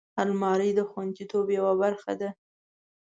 [0.21, 2.29] الماري د خوندیتوب یوه برخه ده